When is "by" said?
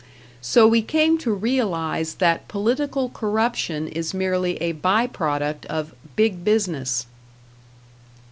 4.71-5.05